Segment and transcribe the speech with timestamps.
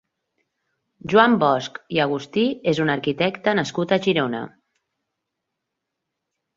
[1.13, 4.43] Joan Bosch i Agustí és un arquitecte nascut a Girona.